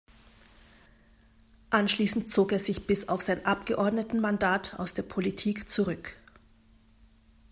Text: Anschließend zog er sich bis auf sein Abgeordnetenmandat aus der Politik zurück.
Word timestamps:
Anschließend 1.69 2.31
zog 2.31 2.53
er 2.53 2.57
sich 2.57 2.87
bis 2.87 3.07
auf 3.07 3.21
sein 3.21 3.45
Abgeordnetenmandat 3.45 4.79
aus 4.79 4.95
der 4.95 5.03
Politik 5.03 5.69
zurück. 5.69 6.17